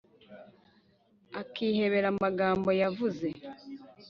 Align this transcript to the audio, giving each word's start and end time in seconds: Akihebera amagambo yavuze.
Akihebera 1.41 2.07
amagambo 2.13 2.69
yavuze. 2.81 3.27